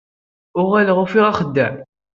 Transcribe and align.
Uɣaleɣ 0.59 0.97
ufiɣ 1.03 1.25
axeddim. 1.27 1.75